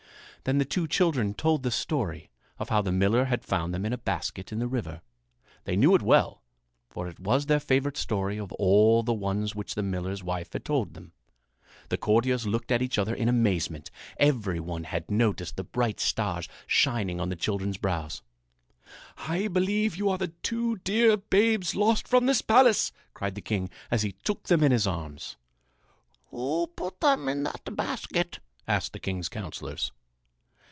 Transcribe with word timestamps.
Then 0.43 0.57
the 0.57 0.65
two 0.65 0.87
children 0.87 1.35
told 1.35 1.61
the 1.61 1.69
story 1.69 2.31
of 2.57 2.69
how 2.69 2.81
the 2.81 2.91
miller 2.91 3.25
had 3.25 3.45
found 3.45 3.75
them 3.75 3.85
in 3.85 3.93
a 3.93 3.97
basket 3.99 4.51
in 4.51 4.57
the 4.57 4.65
river. 4.67 5.01
They 5.65 5.75
knew 5.75 5.93
it 5.93 6.01
well, 6.01 6.41
for 6.89 7.07
it 7.07 7.19
was 7.19 7.45
their 7.45 7.59
favorite 7.59 7.95
story 7.95 8.39
of 8.39 8.51
all 8.53 9.03
the 9.03 9.13
ones 9.13 9.53
which 9.53 9.75
the 9.75 9.83
miller's 9.83 10.23
wife 10.23 10.51
had 10.53 10.65
told 10.65 10.95
them. 10.95 11.11
The 11.89 11.99
courtiers 11.99 12.47
looked 12.47 12.71
at 12.71 12.81
each 12.81 12.97
other 12.97 13.13
in 13.13 13.29
amazement. 13.29 13.91
Every 14.17 14.59
one 14.59 14.85
had 14.85 15.11
noticed 15.11 15.57
the 15.57 15.63
bright 15.63 15.99
stars 15.99 16.49
shining 16.65 17.21
on 17.21 17.29
the 17.29 17.35
children's 17.35 17.77
brows. 17.77 18.23
"I 19.19 19.47
believe 19.47 19.95
you 19.95 20.09
are 20.09 20.17
the 20.17 20.29
two 20.41 20.77
dear 20.77 21.17
babes 21.17 21.75
lost 21.75 22.07
from 22.07 22.25
this 22.25 22.41
palace!" 22.41 22.91
cried 23.13 23.35
the 23.35 23.41
king 23.41 23.69
as 23.91 24.01
he 24.01 24.13
took 24.13 24.45
them 24.47 24.63
in 24.63 24.71
his 24.71 24.87
arms. 24.87 25.37
"Who 26.31 26.65
put 26.65 26.99
them 26.99 27.29
in 27.29 27.43
that 27.43 27.75
basket?" 27.75 28.39
asked 28.67 28.93
the 28.93 28.99
king's 28.99 29.29
counsellors. 29.29 29.91